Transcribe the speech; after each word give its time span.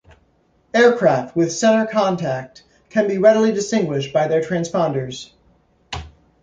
Aircraft 0.73 1.35
with 1.35 1.53
Center 1.53 1.85
contact 1.85 2.63
can 2.89 3.07
be 3.07 3.19
readily 3.19 3.51
distinguished 3.51 4.11
by 4.11 4.27
their 4.27 4.41
transponders. 4.41 5.29